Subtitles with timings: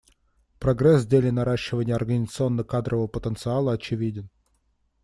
[0.59, 4.29] Прогресс в деле наращивания организационно-кадрового потенциала очевиден.